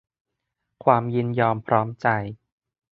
[0.83, 2.07] ความยินยอมพร้อมใจ